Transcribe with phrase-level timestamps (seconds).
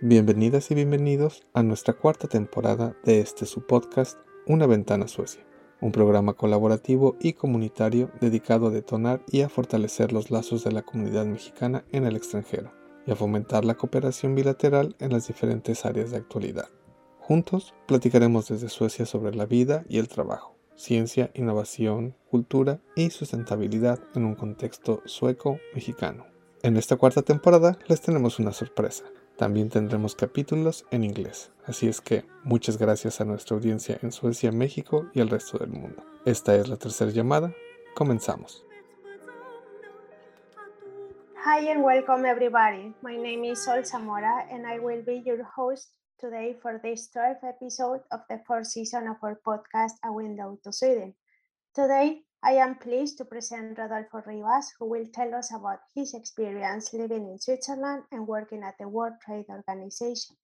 [0.00, 5.46] Bienvenidas y bienvenidos a nuestra cuarta temporada de este su podcast Una ventana Suecia,
[5.80, 10.82] un programa colaborativo y comunitario dedicado a detonar y a fortalecer los lazos de la
[10.82, 12.72] comunidad mexicana en el extranjero
[13.06, 16.68] y a fomentar la cooperación bilateral en las diferentes áreas de actualidad.
[17.20, 24.00] Juntos platicaremos desde Suecia sobre la vida y el trabajo, ciencia, innovación, cultura y sustentabilidad
[24.16, 26.26] en un contexto sueco-mexicano.
[26.62, 29.04] En esta cuarta temporada les tenemos una sorpresa.
[29.36, 34.52] También tendremos capítulos en inglés, así es que muchas gracias a nuestra audiencia en Suecia,
[34.52, 36.04] México y el resto del mundo.
[36.24, 37.52] Esta es la tercera llamada,
[37.96, 38.64] comenzamos.
[41.44, 42.94] Hi and welcome everybody.
[43.02, 45.88] My name is Sol Zamora and I will be your host
[46.20, 50.72] today for this 12th episode of the fourth season of our podcast A Window to
[50.72, 51.12] Sweden.
[51.74, 56.92] Today I am pleased to present Rodolfo Rivas, who will tell us about his experience
[56.92, 60.36] living in Switzerland and working at the World Trade Organization.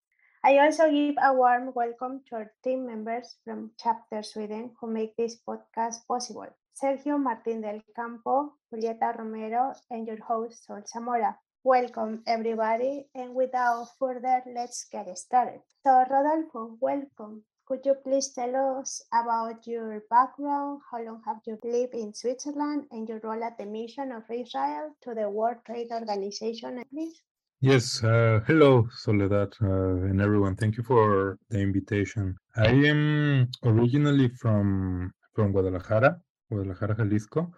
[0.43, 5.15] I also give a warm welcome to our team members from Chapter Sweden who make
[5.17, 6.49] this podcast possible.
[6.73, 11.37] Sergio Martín del Campo, Julieta Romero, and your host, Sol Zamora.
[11.65, 13.11] Welcome, everybody.
[13.15, 15.61] And without further, let's get started.
[15.85, 17.45] So, Rodolfo, welcome.
[17.71, 20.81] Could you please tell us about your background?
[20.91, 24.91] How long have you lived in Switzerland and your role at the mission of Israel
[25.03, 27.23] to the World Trade Organization, please?
[27.61, 30.57] Yes, uh, hello, Soledad, uh, and everyone.
[30.57, 32.37] Thank you for the invitation.
[32.57, 37.53] I am originally from from Guadalajara, Guadalajara, Jalisco.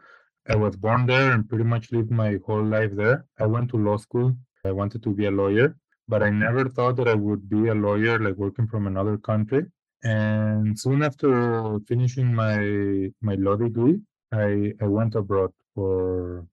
[0.47, 3.25] I was born there and pretty much lived my whole life there.
[3.41, 4.37] I went to law school.
[4.67, 5.75] I wanted to be a lawyer,
[6.07, 9.65] but I never thought that I would be a lawyer, like working from another country.
[10.05, 14.01] And soon after finishing my my law degree,
[14.33, 16.47] I, I went abroad for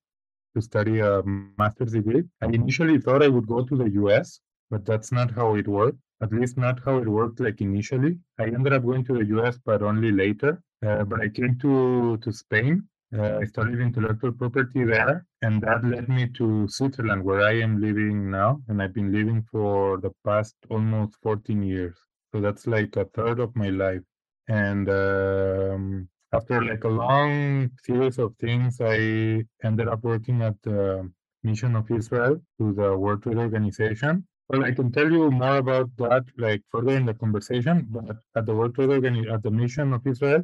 [0.55, 1.23] to study a
[1.57, 2.23] master's degree.
[2.41, 4.39] I initially thought I would go to the US,
[4.69, 5.99] but that's not how it worked.
[6.21, 8.19] At least not how it worked like initially.
[8.39, 10.61] I ended up going to the US, but only later.
[10.85, 12.87] Uh, but I came to to Spain.
[13.17, 17.81] Uh, I studied intellectual property there, and that led me to Switzerland, where I am
[17.81, 21.97] living now, and I've been living for the past almost 14 years.
[22.31, 24.01] So that's like a third of my life.
[24.47, 31.09] And um, after like a long series of things, I ended up working at the
[31.43, 34.27] Mission of Israel to the World Trade Organization.
[34.49, 37.87] Well, I can tell you more about that like further in the conversation.
[37.89, 40.43] But at the World Trade Organization, at the Mission of Israel,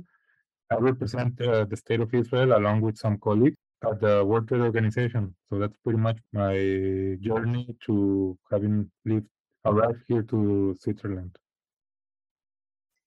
[0.71, 4.61] I represent uh, the state of Israel along with some colleagues at the World Trade
[4.61, 5.35] Organization.
[5.49, 6.55] So that's pretty much my
[7.21, 9.27] journey to having lived
[9.65, 11.35] arrived here to Switzerland.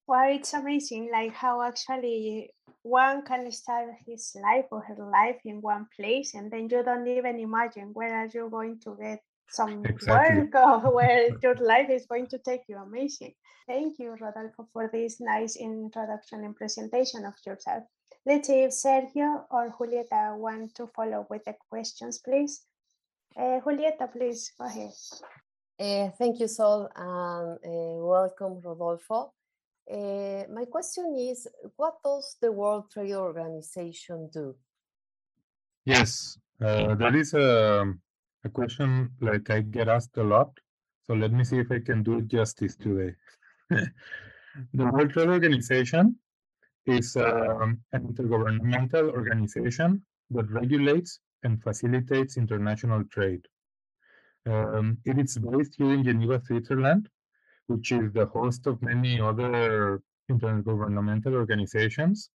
[0.08, 5.60] Well, it's amazing, like how actually one can start his life or her life in
[5.60, 9.20] one place, and then you don't even imagine where are you going to get
[9.50, 10.44] some Exactly.
[10.44, 12.78] work or where your life is going to take you.
[12.78, 13.34] Amazing.
[13.66, 17.84] Thank you, Rodolfo, for this nice introduction and presentation of yourself.
[18.25, 22.62] Let's see if Sergio or Julieta want to follow with the questions, please.
[23.36, 24.92] Uh, Julieta, please go ahead.
[25.78, 29.34] Uh, thank you, Sol, and uh, welcome, Rodolfo.
[29.91, 34.54] Uh, my question is, what does the World Trade Organization do?
[35.87, 37.91] Yes, uh, that is a,
[38.44, 40.50] a question like I get asked a lot.
[41.06, 43.15] So let me see if I can do it justice today.
[43.71, 43.88] the
[44.75, 46.16] World Trade Organization
[46.84, 53.47] is um, an intergovernmental organization that regulates and facilitates international trade.
[54.47, 57.09] Um, it is based here in Geneva, Switzerland,
[57.69, 62.31] which is the host of many other intergovernmental organizations.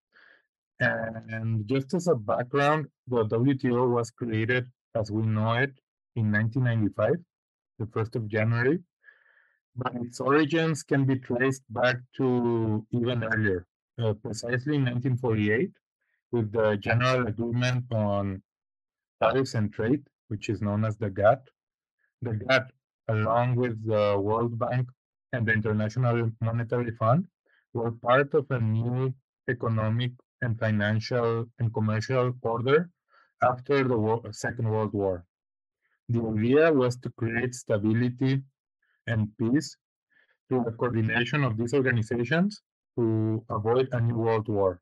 [0.79, 5.73] And just as a background, the WTO was created as we know it
[6.15, 7.15] in 1995,
[7.79, 8.79] the 1st of January,
[9.75, 13.65] but its origins can be traced back to even earlier,
[13.99, 15.71] uh, precisely in 1948,
[16.31, 18.41] with the General Agreement on
[19.21, 21.49] Tariffs and Trade, which is known as the GATT.
[22.21, 22.71] The GATT,
[23.07, 24.87] along with the World Bank
[25.33, 27.27] and the International Monetary Fund,
[27.73, 29.13] were part of a new
[29.49, 32.89] economic and financial and commercial order
[33.41, 35.25] after the Second World War.
[36.09, 38.41] The idea was to create stability
[39.07, 39.75] and peace
[40.47, 42.61] through the coordination of these organizations
[42.97, 44.79] to avoid a new world war.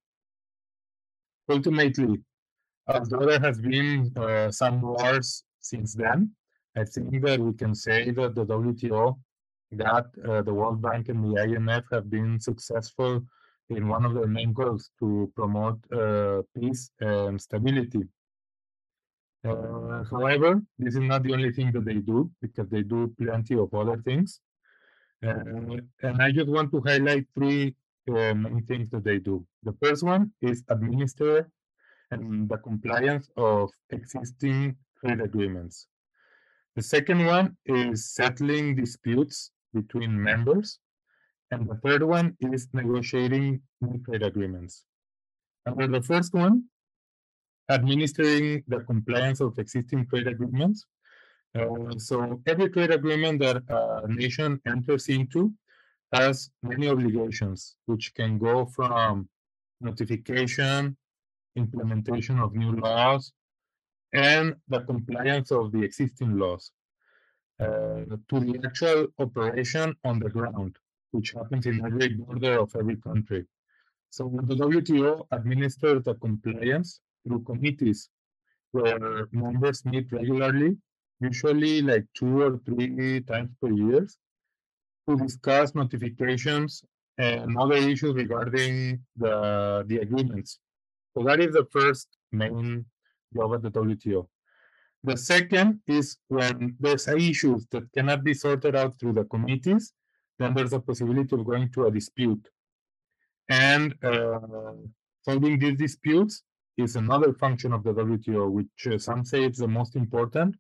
[1.50, 2.21] Ultimately,
[2.88, 6.31] although there has been uh, some wars since then,
[6.75, 9.18] I think that we can say that the WTO,
[9.71, 13.21] that uh, the World Bank and the IMF have been successful
[13.69, 18.03] in one of their main goals to promote uh, peace and stability.
[19.44, 23.56] Uh, however, this is not the only thing that they do because they do plenty
[23.56, 24.39] of other things.
[25.23, 27.75] Uh, and I just want to highlight three
[28.09, 29.45] uh, main things that they do.
[29.63, 31.50] The first one is administer
[32.12, 35.88] and the compliance of existing trade agreements.
[36.75, 40.79] The second one is settling disputes between members.
[41.51, 44.85] And the third one is negotiating new trade agreements.
[45.65, 46.65] Under the first one,
[47.69, 50.85] administering the compliance of existing trade agreements.
[51.53, 55.53] Uh, so every trade agreement that a nation enters into
[56.13, 59.27] has many obligations, which can go from
[59.81, 60.95] notification,
[61.56, 63.33] implementation of new laws,
[64.13, 66.71] and the compliance of the existing laws
[67.61, 70.75] Uh, to the actual operation on the ground,
[71.11, 73.45] which happens in every border of every country.
[74.09, 78.09] So the WTO administers the compliance through committees
[78.71, 80.75] where members meet regularly,
[81.19, 84.07] usually like two or three times per year,
[85.07, 86.83] to discuss notifications
[87.19, 90.57] and other issues regarding the, the agreements.
[91.15, 92.85] So that is the first main
[93.35, 94.27] job at the WTO.
[95.03, 99.94] The second is when there's issues that cannot be sorted out through the committees,
[100.38, 102.48] then there's a possibility of going to a dispute.
[103.50, 104.39] And uh,
[105.24, 106.44] solving these disputes
[106.77, 110.56] is another function of the WTO, which uh, some say it's the most important.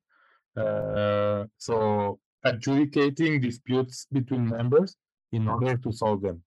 [0.57, 4.95] Uh, so adjudicating disputes between members
[5.31, 6.41] in order to solve them.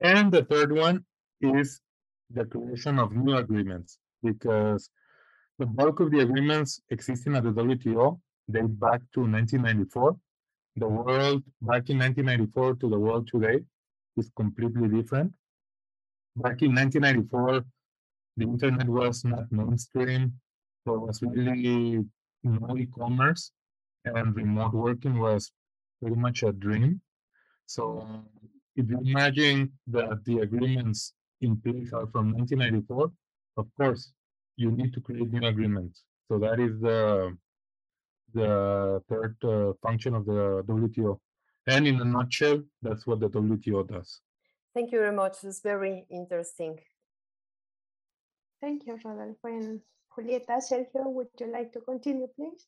[0.00, 1.04] And the third one
[1.40, 1.80] is
[2.30, 4.90] the creation of new agreements, because
[5.62, 8.18] the bulk of the agreements existing at the WTO
[8.50, 10.16] date back to 1994.
[10.74, 13.60] The world back in 1994 to the world today
[14.16, 15.30] is completely different.
[16.34, 17.64] Back in 1994,
[18.38, 20.32] the internet was not mainstream.
[20.84, 22.04] There was really
[22.42, 23.52] no e-commerce,
[24.04, 25.52] and remote working was
[26.00, 27.00] pretty much a dream.
[27.66, 28.04] So
[28.74, 33.12] if you imagine that the agreements in place are from 1994,
[33.58, 34.12] of course,
[34.62, 36.02] you need to create new agreements.
[36.28, 37.36] So that is the
[38.34, 41.18] the third uh, function of the WTO.
[41.66, 44.20] And in a nutshell, that's what the WTO does.
[44.74, 45.36] Thank you very much.
[45.44, 46.78] It's very interesting.
[48.62, 49.48] Thank you, Rodolfo.
[49.58, 49.80] And
[50.12, 52.66] Julieta, Sergio, would you like to continue, please?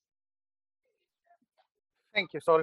[2.15, 2.63] Thank you, Sol.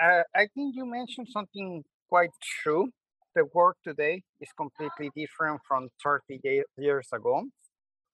[0.00, 2.90] Uh, I think you mentioned something quite true.
[3.34, 7.44] The world today is completely different from 30 years ago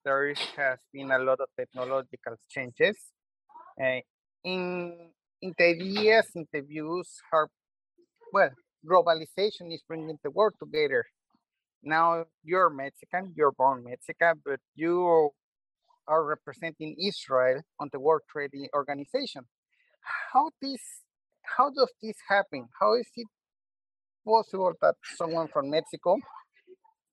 [0.08, 2.96] there has been a lot of technological changes.
[3.78, 4.00] Uh,
[4.43, 5.10] in
[5.43, 6.26] in the ideas,
[8.32, 8.50] well,
[8.90, 11.05] globalization is bringing the world together.
[11.82, 15.31] Now you're Mexican, you're born Mexican, but you
[16.06, 19.43] are representing Israel on the World Trade Organization.
[20.32, 20.84] How this
[21.56, 22.69] how does this happen?
[22.81, 23.28] How is it
[24.25, 26.16] possible that someone from Mexico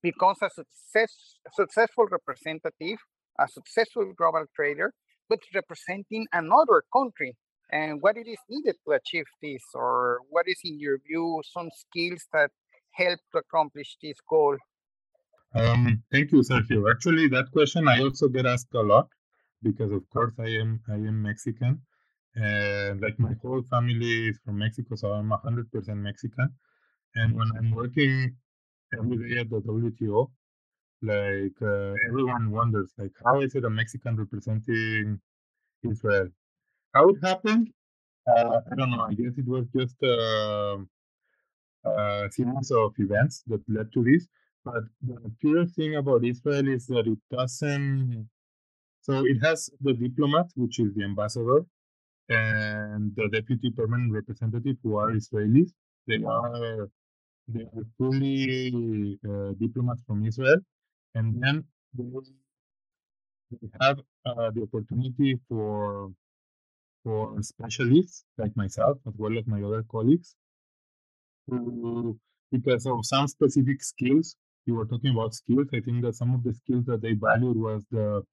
[0.10, 1.12] becomes a success,
[1.54, 3.00] successful representative,
[3.40, 4.94] a successful global trader,
[5.30, 7.32] but representing another country.
[7.72, 11.70] And what it is needed to achieve this, or what is, in your view, some
[11.84, 12.52] skills that
[12.92, 14.56] help to accomplish this goal?
[15.56, 16.80] Um, thank you, Sergio.
[16.94, 19.08] Actually, that question I also get asked a lot
[19.64, 21.82] because, of course, I am I am Mexican,
[22.36, 25.72] and like my whole family is from Mexico, so I'm 100%
[26.10, 26.50] Mexican.
[27.16, 28.36] And when I'm working
[29.00, 30.30] every day at the WTO,
[31.02, 35.20] like uh, everyone wonders, like how is it a Mexican representing
[35.84, 36.30] Israel?
[36.94, 37.70] How it happened?
[38.28, 39.02] Uh, I don't know.
[39.02, 40.78] I guess it was just a,
[41.86, 44.28] a series of events that led to this.
[44.64, 48.28] But the curious thing about Israel is that it doesn't.
[49.02, 51.66] So it has the diplomat, which is the ambassador,
[52.30, 55.72] and the deputy permanent representative, who are Israelis.
[56.08, 56.90] They are
[57.48, 60.58] they are fully uh, diplomats from Israel,
[61.16, 61.66] and then
[61.98, 62.06] they,
[63.62, 66.12] they have uh, the opportunity for
[67.04, 70.36] for specialists like myself as well as my other colleagues
[71.48, 72.18] who,
[72.52, 74.36] because of some specific skills
[74.66, 77.58] you were talking about skills i think that some of the skills that they valued
[77.58, 78.24] was the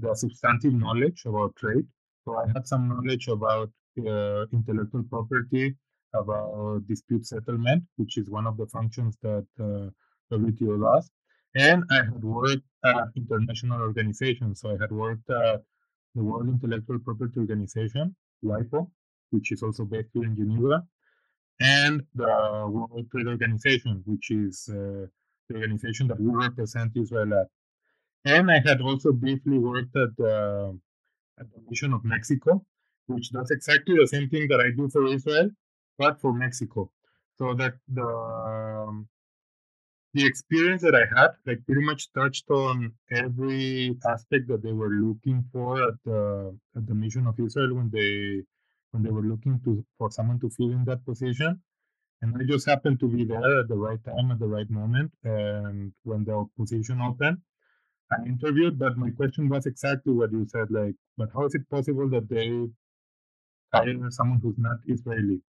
[0.00, 1.86] the substantive knowledge about trade.
[2.24, 3.70] So i had some knowledge about
[4.12, 5.74] uh, intellectual property
[6.14, 9.90] about dispute settlement, which is one of the functions that uh,
[10.32, 11.10] WTO does.
[11.54, 14.60] And I had worked at international organizations.
[14.60, 15.62] So I had worked at
[16.14, 18.90] the World Intellectual Property Organization, WIPO,
[19.30, 20.82] which is also based here in Geneva,
[21.60, 25.06] and the World Trade Organization, which is uh,
[25.48, 27.46] the organization that we represent Israel at.
[28.24, 30.72] And I had also briefly worked at, uh,
[31.38, 32.64] at the Mission of Mexico,
[33.06, 35.50] which does exactly the same thing that I do for Israel,
[35.98, 36.90] but for Mexico.
[37.38, 39.08] So that the um,
[40.14, 44.90] the experience that I had, like pretty much touched on every aspect that they were
[44.90, 48.42] looking for at the at the mission of Israel when they
[48.92, 51.60] when they were looking to for someone to fill in that position.
[52.22, 55.12] And I just happened to be there at the right time at the right moment.
[55.24, 57.38] And when the position opened,
[58.12, 60.70] I interviewed, but my question was exactly what you said.
[60.70, 62.48] Like, but how is it possible that they
[63.74, 65.40] hire someone who's not Israeli?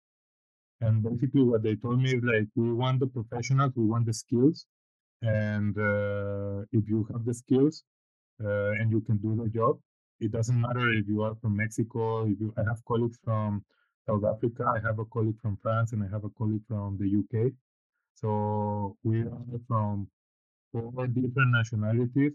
[0.85, 4.13] And basically, what they told me is like, we want the professionals, we want the
[4.13, 4.67] skills,
[5.23, 7.85] and uh, if you have the skills
[8.45, 9.79] uh, and you can do the job,
[10.21, 12.27] it doesn't matter if you are from Mexico.
[12.27, 13.65] If you, I have colleagues from
[14.07, 17.09] South Africa, I have a colleague from France, and I have a colleague from the
[17.21, 17.53] UK.
[18.15, 20.07] So we are from
[20.71, 22.33] four different nationalities.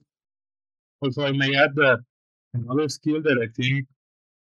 [1.02, 2.00] Also, I may add that
[2.56, 3.86] another skill that I think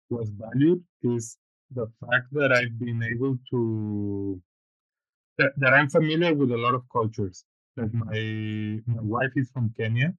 [0.09, 1.37] was valued is
[1.75, 4.41] the fact that I've been able to
[5.39, 7.45] that, that I'm familiar with a lot of cultures.
[7.77, 10.15] Like my my wife is from Kenya,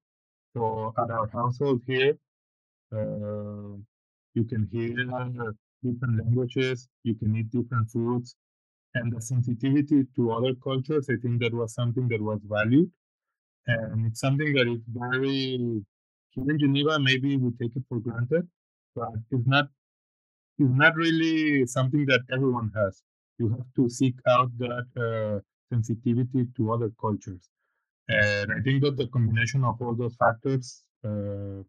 [0.55, 2.17] so at our household here,
[2.93, 3.75] uh,
[4.35, 4.95] you can hear
[5.83, 8.35] different languages, you can eat different foods,
[8.95, 11.07] and the sensitivity to other cultures.
[11.09, 12.91] I think that was something that was valued,
[13.67, 15.83] and it's something that is very
[16.31, 16.99] here in Geneva.
[16.99, 18.47] Maybe we take it for granted,
[18.95, 19.69] but it's not
[20.59, 23.01] is not really something that everyone has.
[23.37, 25.39] You have to seek out that uh,
[25.73, 27.49] sensitivity to other cultures.
[28.09, 31.63] And I think that the combination of all those factors uh,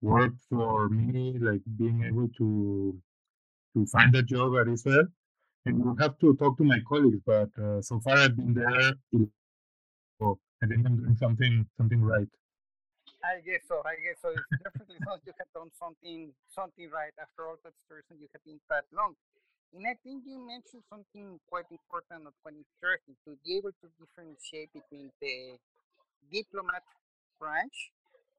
[0.00, 2.98] worked for me, like being able to
[3.74, 5.06] to find a job at Israel.
[5.66, 8.92] And you have to talk to my colleagues, but uh, so far I've been there.
[10.20, 12.28] So I think I'm doing something something right.
[13.26, 13.82] I guess so.
[13.82, 14.30] I guess so.
[14.30, 18.44] It's definitely not you have done something something right after all that reason you have
[18.46, 19.18] been that long.
[19.74, 23.86] And I think you mentioned something quite important and quite interesting to be able to
[23.98, 25.58] differentiate between the
[26.30, 26.86] diplomat
[27.42, 27.90] branch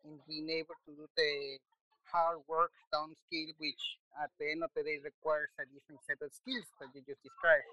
[0.07, 1.59] and being able to do the
[2.07, 6.23] hard work down skill, which at the end of the day requires a different set
[6.23, 7.67] of skills that you just described.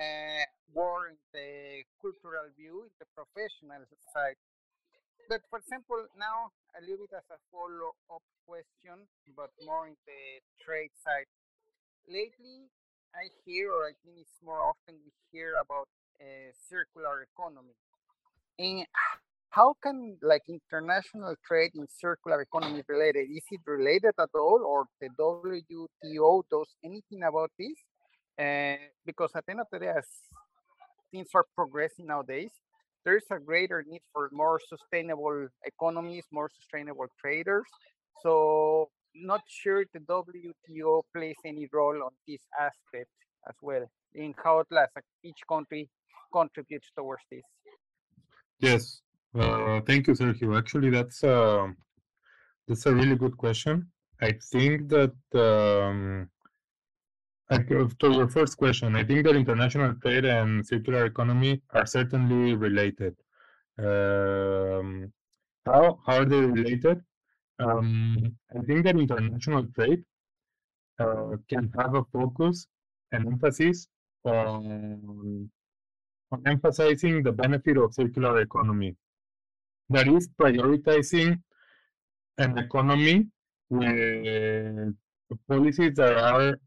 [0.00, 4.40] Uh, more in the cultural view, in the professional side,
[5.28, 10.22] but for example, now a little bit as a follow-up question, but more in the
[10.64, 11.28] trade side.
[12.08, 12.68] Lately,
[13.14, 15.88] I hear, or I think it's more often we hear about
[16.20, 17.74] a circular economy.
[18.58, 18.86] And
[19.50, 23.30] how can like international trade in circular economy related?
[23.30, 27.78] Is it related at all, or the WTO does anything about this?
[28.38, 28.76] Uh,
[29.06, 30.06] because at the end of the day, as
[31.12, 32.50] things are progressing nowadays,
[33.04, 37.66] there's a greater need for more sustainable economies, more sustainable traders.
[38.22, 43.10] So not sure the WTO plays any role on this aspect
[43.48, 43.84] as well
[44.14, 44.92] in how at last
[45.22, 45.88] each country
[46.32, 47.44] contributes towards this.
[48.58, 49.00] Yes,
[49.38, 50.56] uh, thank you, Sergio.
[50.56, 51.68] Actually, that's uh,
[52.66, 53.88] that's a really good question.
[54.20, 56.30] I think that um,
[57.50, 63.14] to your first question, I think that international trade and circular economy are certainly related.
[63.78, 65.12] Um,
[65.66, 67.02] how, how are they related?
[67.58, 70.04] Um, I think that international trade
[70.98, 72.66] uh, can have a focus
[73.12, 73.88] and emphasis
[74.24, 75.50] on,
[76.32, 78.96] on emphasizing the benefit of circular economy.
[79.90, 81.40] That is prioritizing
[82.38, 83.26] an economy
[83.68, 84.94] with
[85.48, 86.58] policies that are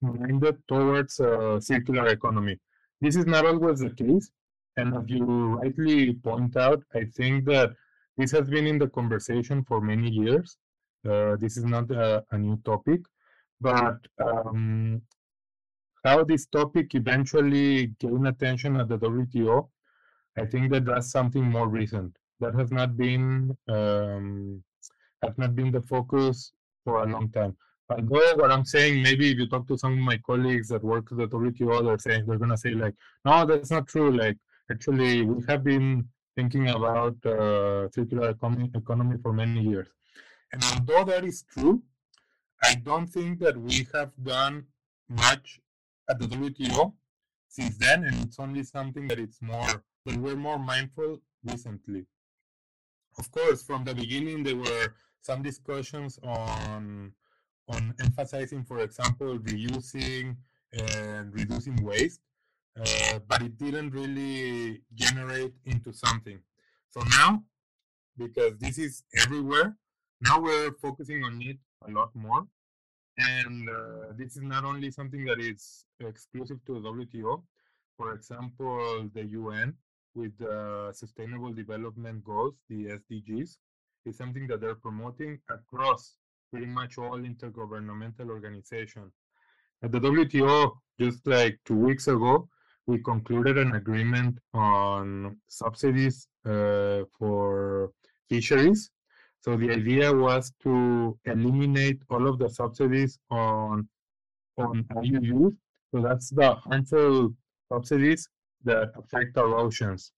[0.00, 2.58] minded towards a circular economy.
[3.00, 4.30] This is not always the case.
[4.76, 7.70] And as you rightly point out, I think that
[8.16, 10.56] this has been in the conversation for many years.
[11.08, 13.00] Uh, this is not a, a new topic,
[13.60, 15.00] but um,
[16.04, 19.68] how this topic eventually gained attention at the WTO,
[20.38, 22.16] I think that that's something more recent.
[22.40, 24.62] That has not been um,
[25.22, 26.52] has not been the focus
[26.84, 27.56] for a long time.
[27.90, 31.10] Although what I'm saying, maybe if you talk to some of my colleagues that work
[31.10, 32.94] at the WTO, they're saying they're gonna say like,
[33.24, 34.16] no, that's not true.
[34.16, 34.38] Like
[34.70, 39.88] actually, we have been thinking about uh, circular economy, economy for many years.
[40.52, 41.82] And although that is true,
[42.62, 44.66] I don't think that we have done
[45.08, 45.60] much
[46.08, 46.92] at the WTO
[47.48, 52.06] since then, and it's only something that it's more that we're more mindful recently.
[53.18, 57.12] Of course, from the beginning there were some discussions on
[57.68, 60.36] on emphasizing, for example, reusing
[60.72, 62.20] and reducing waste,
[62.78, 66.38] uh, but it didn't really generate into something.
[66.88, 67.44] So now,
[68.16, 69.76] because this is everywhere,
[70.20, 72.46] now we're focusing on it a lot more.
[73.18, 77.42] And uh, this is not only something that is exclusive to WTO.
[77.96, 79.74] For example, the UN
[80.14, 83.58] with the Sustainable Development Goals, the SDGs,
[84.06, 86.16] is something that they're promoting across
[86.50, 89.12] pretty much all intergovernmental organizations.
[89.82, 92.48] At the WTO, just like two weeks ago,
[92.86, 97.90] we concluded an agreement on subsidies uh, for
[98.28, 98.90] fisheries.
[99.40, 103.88] So the idea was to eliminate all of the subsidies on
[104.58, 105.56] on IUUs.
[105.90, 107.34] So that's the harmful
[107.72, 108.28] subsidies
[108.64, 110.12] that affect our oceans.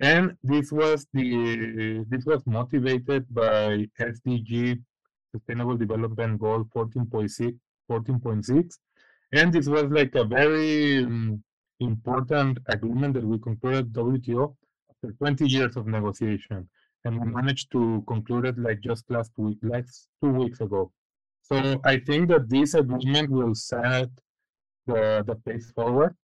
[0.00, 4.80] And this was the this was motivated by SDG
[5.32, 7.58] Sustainable Development Goal 14.6
[7.90, 8.78] 14.6
[9.32, 11.42] and this was like a very um,
[11.80, 14.54] important agreement that we concluded WTO
[14.90, 16.68] after 20 years of negotiation.
[17.04, 20.92] And we managed to conclude it like just last week, last two weeks ago.
[21.40, 24.10] So I think that this agreement will set
[24.86, 26.14] the, the pace forward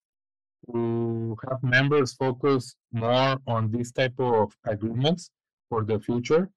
[0.71, 5.31] to have members focus more on this type of agreements
[5.69, 6.49] for the future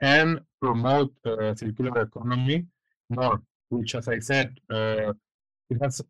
[0.00, 2.66] and promote uh, circular economy
[3.10, 5.12] more, which, as I said, uh,
[5.70, 6.02] it has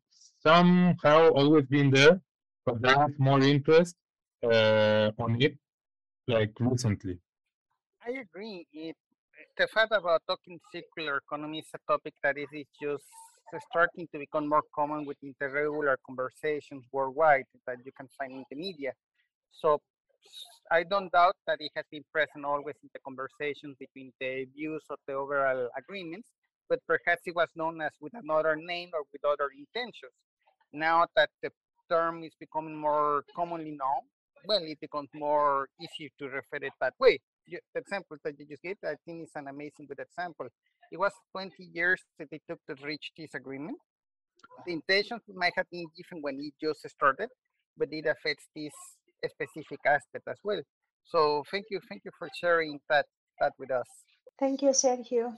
[0.42, 2.20] somehow always been there,
[2.64, 3.96] but there is more interest
[4.44, 5.56] uh, on it,
[6.26, 7.18] like recently.
[8.06, 8.66] I agree.
[9.56, 13.04] The fact about talking circular economy is a topic that is, is just
[13.70, 18.44] starting to become more common within the regular conversations worldwide that you can find in
[18.50, 18.92] the media.
[19.50, 19.80] So
[20.70, 24.82] I don't doubt that it has been present always in the conversations between the views
[24.90, 26.28] of the overall agreements,
[26.68, 30.12] but perhaps it was known as with another name or with other intentions.
[30.72, 31.50] Now that the
[31.90, 34.04] term is becoming more commonly known,
[34.44, 37.18] well, it becomes more easy to refer it that way.
[37.46, 40.48] the example that you just gave, I think is an amazing good example.
[40.92, 43.78] It was 20 years that it took to reach this agreement.
[44.66, 47.30] The intentions might have been different when it just started,
[47.76, 48.72] but it affects this
[49.26, 50.60] specific aspect as well.
[51.04, 53.06] So thank you, thank you for sharing that
[53.40, 53.88] that with us.
[54.38, 55.36] Thank you, Sergio.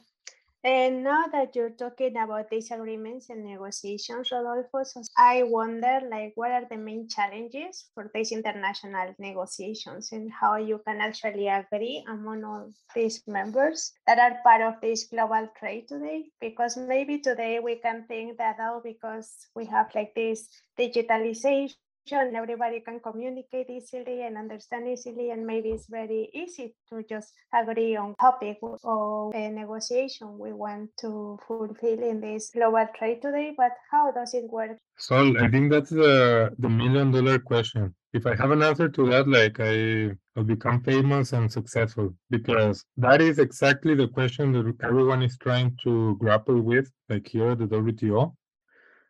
[0.62, 6.32] And now that you're talking about these agreements and negotiations, Rodolfo, so I wonder, like,
[6.34, 12.04] what are the main challenges for these international negotiations and how you can actually agree
[12.06, 16.26] among all these members that are part of this global trade today?
[16.42, 20.46] Because maybe today we can think that, oh, because we have like this
[20.78, 21.72] digitalization
[22.12, 27.32] and everybody can communicate easily and understand easily and maybe it's very easy to just
[27.54, 33.52] agree on topic or a negotiation we want to fulfill in this global trade today
[33.56, 34.76] but how does it work?
[34.98, 37.94] So i think that's the the million dollar question.
[38.12, 42.84] If i have an answer to that like i will become famous and successful because
[42.96, 47.58] that is exactly the question that everyone is trying to grapple with like here at
[47.58, 48.32] the wto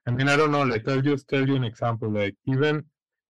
[0.07, 2.85] I mean, I don't know, like I'll just tell you an example, like even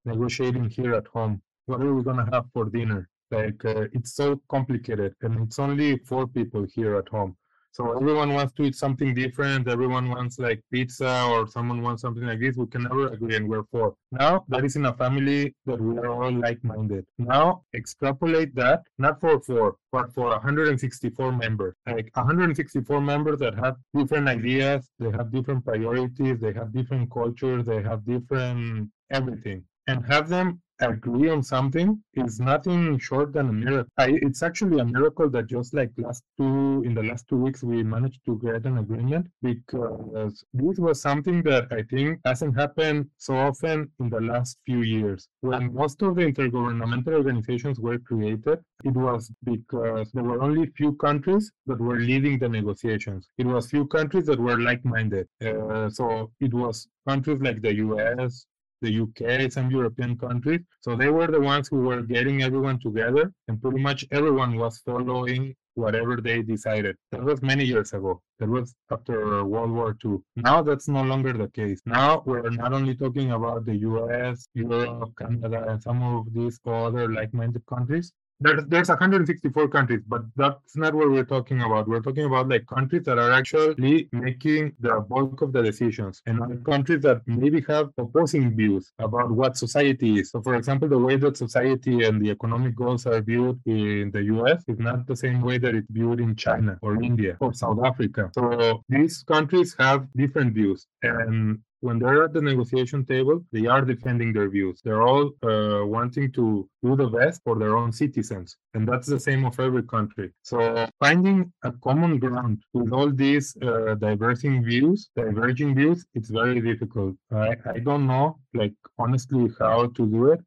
[0.04, 3.09] negotiating here at home, what are we gonna have for dinner?
[3.30, 7.37] Like uh, it's so complicated and it's only four people here at home.
[7.72, 9.68] So everyone wants to eat something different.
[9.68, 12.56] Everyone wants like pizza or someone wants something like this.
[12.56, 13.94] We can never agree and we're four.
[14.11, 17.06] Now that is in a family that we are all like-minded.
[17.18, 21.74] Now extrapolate that, not for four, but for 164 members.
[21.87, 27.66] Like 164 members that have different ideas, they have different priorities, they have different cultures,
[27.66, 29.64] they have different everything.
[29.90, 33.90] And have them agree on something is nothing short than a miracle.
[33.98, 37.62] I, it's actually a miracle that just like last two in the last two weeks
[37.62, 43.11] we managed to get an agreement because this was something that I think hasn't happened
[43.18, 45.29] so often in the last few years.
[45.40, 50.94] When most of the intergovernmental organizations were created, it was because there were only few
[50.94, 53.29] countries that were leading the negotiations.
[53.38, 55.26] It was few countries that were like-minded.
[55.44, 58.46] Uh, so it was countries like the U.S.,
[58.80, 60.60] the UK, some European countries.
[60.80, 64.78] So they were the ones who were getting everyone together, and pretty much everyone was
[64.84, 66.96] following whatever they decided.
[67.12, 68.20] That was many years ago.
[68.38, 70.18] That was after World War II.
[70.36, 71.80] Now that's no longer the case.
[71.86, 77.12] Now we're not only talking about the US, Europe, Canada, and some of these other
[77.12, 81.88] like minded countries, there's there's 164 countries, but that's not what we're talking about.
[81.88, 86.64] We're talking about like countries that are actually making the bulk of the decisions, and
[86.64, 90.31] countries that maybe have opposing views about what society is.
[90.31, 94.22] So, for example, the way that society and the economic goals are viewed in the
[94.35, 94.64] U.S.
[94.68, 98.31] is not the same way that it's viewed in China or India or South Africa.
[98.35, 103.82] So these countries have different views, and when they're at the negotiation table, they are
[103.82, 104.80] defending their views.
[104.84, 108.56] They're all uh, wanting to do the best for their own citizens.
[108.74, 110.32] And that's the same of every country.
[110.42, 116.60] So finding a common ground with all these uh, diverging views, diverging views, it's very
[116.60, 117.16] difficult.
[117.32, 120.40] I, I don't know, like, honestly, how to do it.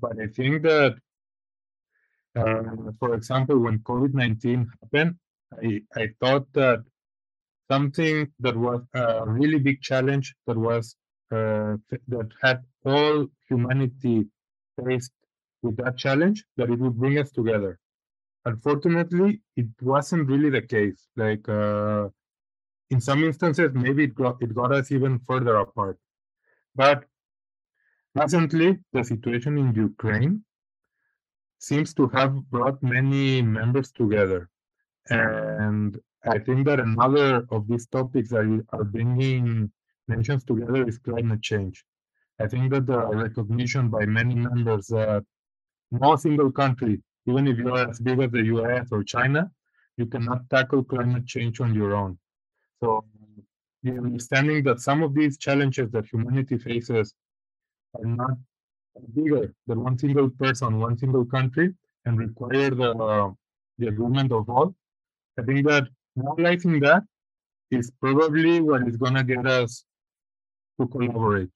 [0.00, 0.96] But I think that,
[2.34, 5.16] uh, for example, when COVID 19 happened,
[5.62, 6.84] I, I thought that
[7.70, 10.96] something that was a really big challenge that was
[11.30, 11.76] uh,
[12.08, 14.26] that had all humanity
[14.82, 15.12] faced
[15.62, 17.78] with that challenge that it would bring us together.
[18.44, 21.06] Unfortunately it wasn't really the case.
[21.16, 22.08] Like uh,
[22.90, 25.98] in some instances maybe it got it got us even further apart.
[26.74, 27.04] But
[28.14, 30.44] recently the situation in ukraine
[31.58, 34.48] seems to have brought many members together
[35.10, 39.70] and I think that another of these topics that are bringing
[40.08, 41.84] nations together is climate change.
[42.40, 45.24] I think that the recognition by many members that
[45.90, 49.50] no single country, even if you are as big as the US or China,
[49.96, 52.18] you cannot tackle climate change on your own.
[52.80, 53.04] So
[53.82, 57.14] the understanding that some of these challenges that humanity faces
[57.94, 58.36] are not
[59.14, 63.30] bigger than one single person, one single country, and require the, uh,
[63.78, 64.74] the agreement of all.
[65.38, 67.04] I think that Realizing that
[67.70, 69.84] is probably what is gonna get us
[70.80, 71.50] to collaborate.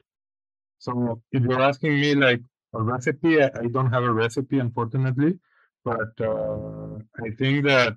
[0.79, 2.43] So if you're asking me like
[2.75, 5.39] a recipe, I, I don't have a recipe, unfortunately,
[5.85, 7.97] but uh, I think that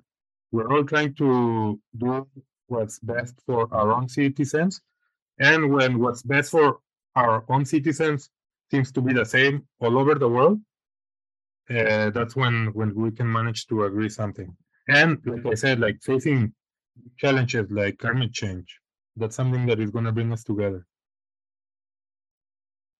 [0.50, 2.26] we're all trying to do
[2.66, 4.80] what's best for our own citizens.
[5.38, 6.80] And when what's best for
[7.14, 8.30] our own citizens
[8.70, 10.60] seems to be the same all over the world,
[11.70, 14.56] uh, that's when when we can manage to agree something.
[14.88, 16.52] And like I said, like facing
[17.16, 18.78] challenges like climate change,
[19.16, 20.86] that's something that is going to bring us together.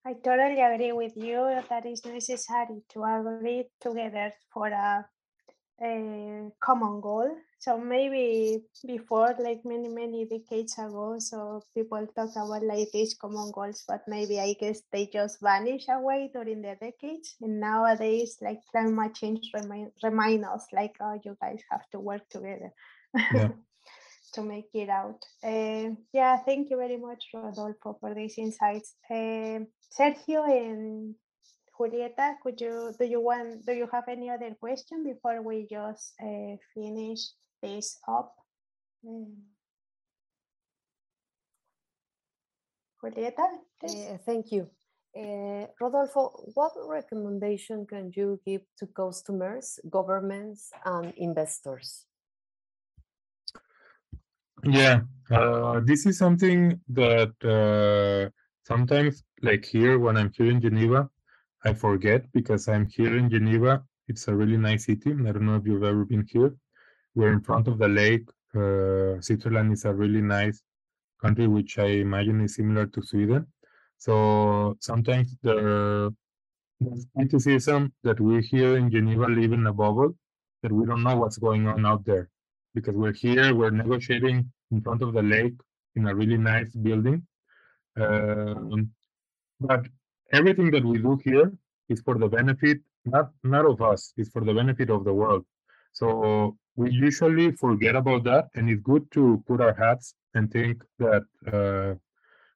[0.05, 5.05] I totally agree with you that it's necessary to agree together for a,
[5.83, 7.37] a common goal.
[7.59, 13.51] So maybe before, like many, many decades ago, so people talk about like these common
[13.53, 17.35] goals, but maybe I guess they just vanish away during the decades.
[17.41, 22.29] And nowadays, like climate change remind, remind us like, oh, you guys have to work
[22.31, 22.73] together.
[23.35, 23.49] Yeah.
[24.35, 25.25] to make it out.
[25.43, 28.95] Uh, yeah, thank you very much, Rodolfo, for these insights.
[29.11, 29.61] Uh,
[29.97, 31.15] Sergio and
[31.79, 36.15] Julieta, could you do you want do you have any other question before we just
[36.23, 37.21] uh, finish
[37.63, 38.35] this up?
[43.03, 43.47] Julieta,
[43.85, 44.69] uh, thank you.
[45.17, 52.05] Uh, Rodolfo, what recommendation can you give to customers, governments, and investors?
[54.65, 58.31] Yeah, uh, this is something that uh,
[58.65, 61.09] sometimes, like here, when I'm here in Geneva,
[61.65, 63.85] I forget because I'm here in Geneva.
[64.09, 65.13] It's a really nice city.
[65.13, 66.55] I don't know if you've ever been here.
[67.17, 68.29] We're in front of the lake.
[68.55, 70.63] Uh, Switzerland is a really nice
[71.21, 73.47] country, which I imagine is similar to Sweden.
[73.97, 76.15] So sometimes the,
[76.79, 80.15] the criticism that we here in Geneva live in a bubble,
[80.63, 82.29] that we don't know what's going on out there
[82.75, 85.55] because we're here, we're negotiating in front of the lake
[85.95, 87.27] in a really nice building.
[87.99, 88.91] Um,
[89.59, 89.87] but
[90.35, 91.51] everything that we do here
[91.89, 95.47] is for the benefit, not, not of us, it's for the benefit of the world.
[95.95, 100.83] So we usually forget about that, and it's good to put our hats and think
[100.99, 101.95] that uh,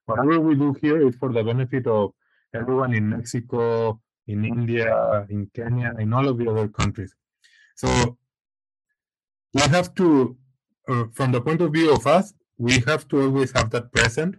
[0.05, 2.13] whatever we do here is for the benefit of
[2.53, 7.13] everyone in Mexico, in India, in Kenya, in all of the other countries.
[7.75, 8.17] So
[9.53, 10.37] we have to
[10.87, 14.35] uh, from the point of view of us, we have to always have that present.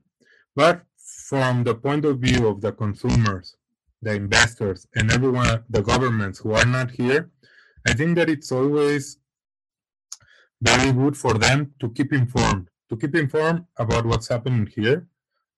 [0.54, 0.82] But
[1.28, 3.56] from the point of view of the consumers,
[4.02, 7.30] the investors, and everyone, the governments who are not here,
[7.86, 9.18] I think that it's always
[10.62, 15.06] very good for them to keep informed, to keep informed about what's happening here.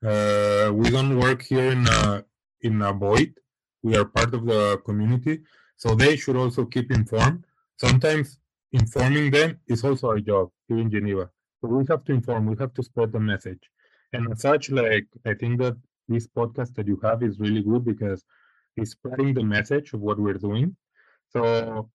[0.03, 2.25] Uh, we don't work here in a
[2.63, 3.35] in a void.
[3.83, 5.41] We are part of the community,
[5.77, 7.45] so they should also keep informed.
[7.77, 8.39] Sometimes
[8.73, 11.31] informing them is also our job here in Geneva.
[11.61, 13.63] So we have to inform, we have to spread the message.
[14.13, 15.77] And as such, like I think that
[16.09, 18.25] this podcast that you have is really good because
[18.77, 20.77] it's spreading the message of what we're doing.
[21.31, 21.91] So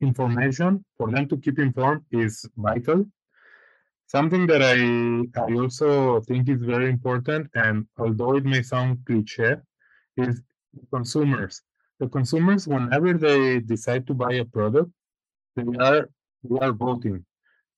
[0.00, 3.04] information for them to keep informed is vital.
[4.06, 4.78] Something that I
[5.38, 9.56] I also think is very important, and although it may sound cliche,
[10.16, 10.42] is
[10.92, 11.62] consumers.
[12.00, 14.90] The consumers, whenever they decide to buy a product,
[15.56, 16.08] they are
[16.42, 17.24] we are voting.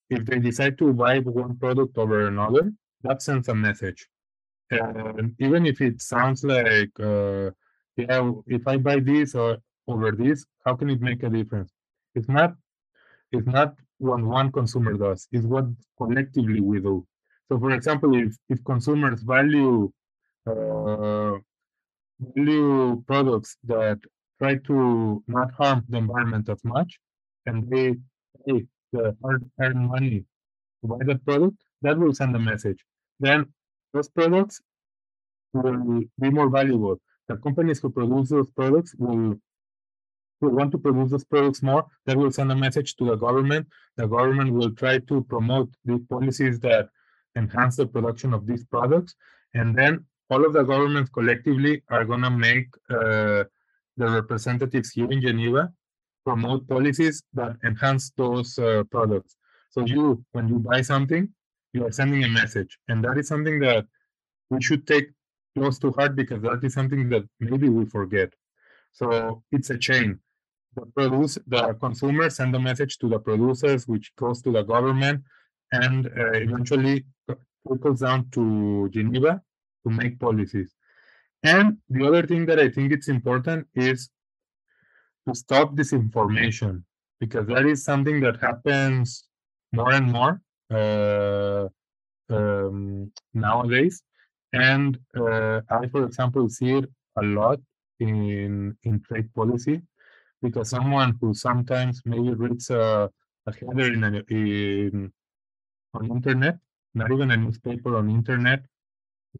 [0.09, 4.09] If they decide to buy one product over another, that sends a message.
[4.71, 7.51] And even if it sounds like, uh,
[7.97, 11.73] yeah, if I buy this or over this, how can it make a difference?
[12.15, 12.55] It's not.
[13.33, 15.29] It's not what one consumer does.
[15.33, 15.67] It's what
[15.99, 17.07] collectively we do.
[17.49, 19.93] So, for example, if if consumers value
[20.47, 21.35] uh,
[22.35, 23.99] value products that
[24.39, 26.99] try to not harm the environment as much,
[27.47, 27.97] and they
[28.47, 30.25] pay the hard-earned money
[30.81, 32.85] to buy that product, that will send a message.
[33.21, 33.47] Then
[33.93, 34.61] those products
[35.53, 37.01] will be more valuable.
[37.29, 39.39] The companies who produce those products will
[40.49, 41.87] want to produce those products more.
[42.07, 43.67] That will send a message to the government.
[43.97, 46.89] The government will try to promote the policies that
[47.37, 49.15] enhance the production of these products.
[49.55, 53.45] And then all of the governments collectively are going to make uh,
[53.97, 55.73] the representatives here in Geneva
[56.25, 59.37] promote policies that enhance those uh, products.
[59.71, 61.29] So you, when you buy something,
[61.73, 63.87] you are sending a message, and that is something that
[64.51, 65.11] we should take
[65.57, 68.33] close to heart because that is something that maybe we forget.
[68.93, 70.19] So it's a chain.
[70.77, 75.25] The produce, the consumers send a message to the producers, which goes to the government,
[75.73, 77.05] and uh, eventually
[77.67, 79.43] trickles down to Geneva
[79.85, 80.75] to make policies.
[81.43, 84.11] And the other thing that I think it's important is
[85.27, 86.85] to stop disinformation
[87.19, 89.25] because that is something that happens
[89.73, 90.41] more and more
[90.73, 91.69] uh,
[92.35, 94.03] um, nowadays.
[94.53, 97.61] And uh, I, for example, see it a lot
[98.01, 99.83] in in trade policy
[100.43, 103.11] because someone who sometimes maybe reads a,
[103.47, 105.13] a header in, in
[105.95, 106.59] on internet,
[106.95, 108.63] not even a newspaper on internet,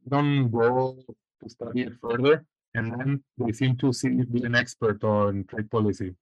[0.09, 0.99] don't go
[1.43, 5.71] to study it further, and then they seem to see be an expert on trade
[5.71, 6.15] policy.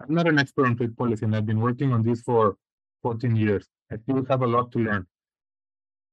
[0.00, 2.56] I'm not an expert on trade policy, and I've been working on this for
[3.02, 3.66] 14 years.
[3.90, 5.06] I still have a lot to learn.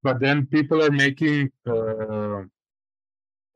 [0.04, 2.44] But then people are making uh,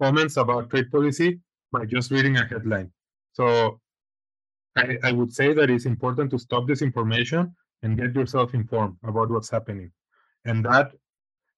[0.02, 1.40] comments about trade policy
[1.72, 2.92] by just reading a headline.
[3.34, 3.80] So
[4.76, 8.98] I, I would say that it's important to stop this information and get yourself informed
[9.04, 9.92] about what's happening.
[10.46, 10.92] And that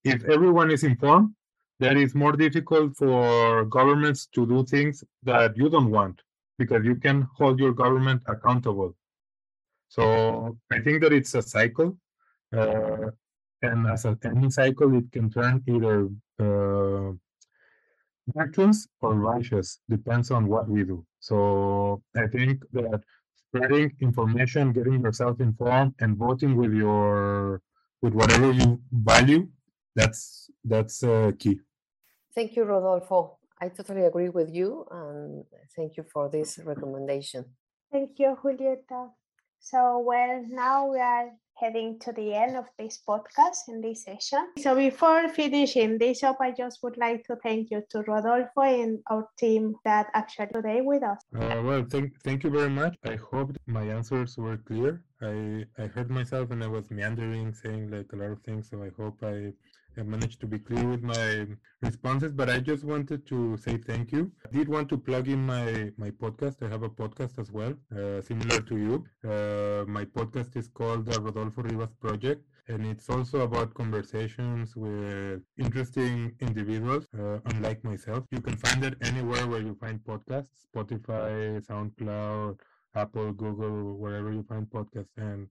[0.04, 1.34] if everyone is informed,
[1.80, 6.22] then it's more difficult for governments to do things that you don't want
[6.58, 8.96] because you can hold your government accountable.
[9.90, 11.98] So I think that it's a cycle.
[12.56, 13.12] Uh,
[13.62, 17.14] and as a any cycle, it can turn either uh,
[18.36, 21.06] virtuous or righteous, depends on what we do.
[21.28, 23.02] So I think that
[23.36, 27.62] spreading information, getting yourself informed, and voting with your
[28.02, 29.50] with whatever you value,
[29.96, 31.60] that's that's uh, key.
[32.34, 33.40] Thank you, Rodolfo.
[33.60, 35.44] I totally agree with you, and
[35.76, 37.44] thank you for this recommendation.
[37.92, 39.12] Thank you, Julieta.
[39.60, 44.48] So, well, now we are heading to the end of this podcast in this session.
[44.60, 49.00] So before finishing this up, I just would like to thank you to Rodolfo and
[49.10, 51.20] our team that actually today with us.
[51.36, 52.96] Uh, well, thank thank you very much.
[53.06, 55.02] I hope my answers were clear.
[55.22, 58.70] I I heard myself and I was meandering, saying like a lot of things.
[58.70, 59.54] So I hope I
[59.98, 61.48] I managed to be clear with my
[61.82, 64.32] responses, but I just wanted to say thank you.
[64.46, 66.62] I did want to plug in my, my podcast.
[66.62, 69.06] I have a podcast as well, uh, similar to you.
[69.24, 75.42] Uh, my podcast is called the Rodolfo Rivas Project, and it's also about conversations with
[75.58, 78.24] interesting individuals, uh, unlike myself.
[78.32, 82.60] You can find it anywhere where you find podcasts Spotify, SoundCloud,
[82.96, 85.16] Apple, Google, wherever you find podcasts.
[85.18, 85.48] And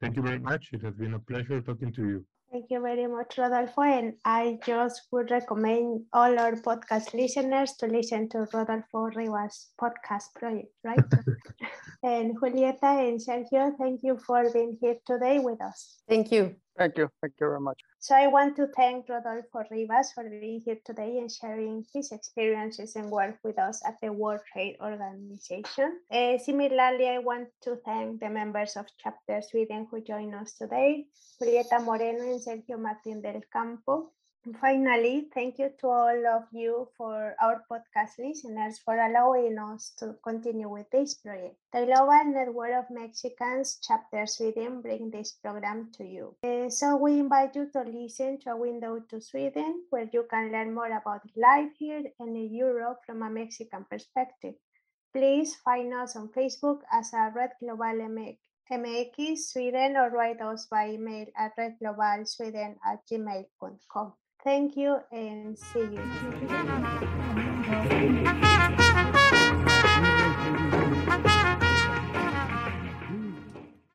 [0.00, 0.70] thank you very much.
[0.72, 2.26] It has been a pleasure talking to you.
[2.54, 3.82] Thank you very much, Rodolfo.
[3.82, 10.32] And I just would recommend all our podcast listeners to listen to Rodolfo Rivas podcast
[10.36, 11.02] project, right?
[12.04, 15.96] and Julieta and Sergio, thank you for being here today with us.
[16.08, 16.54] Thank you.
[16.78, 17.10] Thank you.
[17.20, 17.80] Thank you very much.
[18.04, 22.96] So I want to thank Rodolfo Rivas for being here today and sharing his experiences
[22.96, 26.00] and work with us at the World Trade Organization.
[26.12, 31.06] Uh, similarly, I want to thank the members of Chapter Sweden who joined us today,
[31.40, 34.12] Julieta Moreno and Sergio Martin del Campo,
[34.60, 40.14] Finally, thank you to all of you for our podcast listeners for allowing us to
[40.22, 41.56] continue with this project.
[41.72, 46.36] The Global Network of Mexicans Chapter Sweden bring this program to you.
[46.44, 50.52] Uh, so we invite you to listen to a window to Sweden where you can
[50.52, 54.54] learn more about life here and in Europe from a Mexican perspective.
[55.14, 58.36] Please find us on Facebook as a Red Global
[58.70, 64.12] MX Sweden or write us by email at redglobalsweden at gmail.com.
[64.44, 66.00] Thank you and see you.